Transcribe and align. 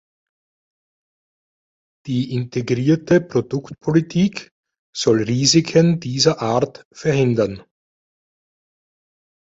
Die 2.07 2.33
integrierte 2.33 3.21
Produktpolitik 3.21 4.49
soll 4.97 5.21
Risiken 5.21 5.99
dieser 5.99 6.41
Art 6.41 6.87
verhindern. 6.91 7.61